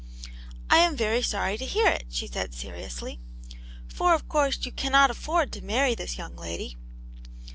[0.71, 3.19] "I am very sorry to hear it," she said, seriously.
[3.87, 6.75] "For of course you cannot afford to marry this young lady."